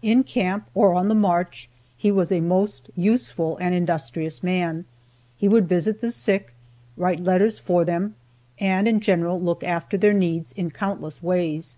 In 0.00 0.24
camp 0.24 0.66
or 0.74 0.94
on 0.94 1.08
the 1.08 1.14
march, 1.14 1.68
he 1.94 2.10
was 2.10 2.32
a 2.32 2.40
most 2.40 2.88
useful 2.96 3.58
and 3.58 3.74
industrious 3.74 4.42
man. 4.42 4.86
He 5.36 5.46
would 5.46 5.68
visit 5.68 6.00
the 6.00 6.10
sick, 6.10 6.54
write 6.96 7.20
letters 7.20 7.58
for 7.58 7.84
them, 7.84 8.14
and 8.58 8.88
in 8.88 8.98
general 9.00 9.38
look 9.38 9.62
after 9.62 9.98
their 9.98 10.14
needs 10.14 10.52
in 10.52 10.70
countless 10.70 11.22
ways. 11.22 11.76